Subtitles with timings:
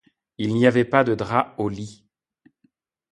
[0.39, 2.07] Il n’y avait pas de draps au lit.